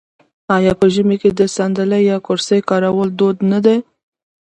[0.55, 3.77] آیا په ژمي کې د ساندلۍ یا کرسۍ کارول دود نه دی؟